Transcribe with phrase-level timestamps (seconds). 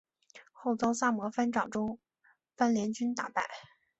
[0.51, 1.99] 后遭萨摩藩长州
[2.55, 3.45] 藩联军打败。